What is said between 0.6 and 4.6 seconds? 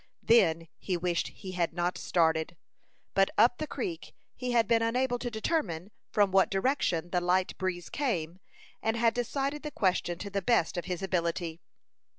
he wished he had not started; but up the creek he